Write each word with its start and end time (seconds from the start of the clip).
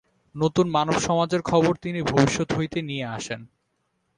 নতুন 0.35 0.65
মানব 0.69 0.95
সমাজের 0.99 1.41
খবর 1.41 1.73
তিনি 1.75 1.99
ভবিষ্যত 2.01 2.49
হইতে 2.53 2.79
নিয়া 2.81 3.07
আসেন। 3.11 3.41